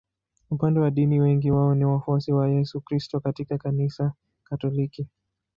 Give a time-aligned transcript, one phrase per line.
[0.51, 5.07] Upande wa dini wengi wao ni wafuasi wa Yesu Kristo katika Kanisa Katoliki.